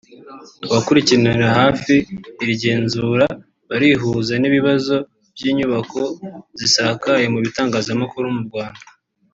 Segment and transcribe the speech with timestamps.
[0.67, 1.93] Abakurikiranira hafi
[2.41, 3.25] iri genzura
[3.69, 4.95] barihuza n’ibibazo
[5.35, 6.01] by’inyubako
[6.59, 8.81] zasakaye mu bitangazamakuru mu Rwanda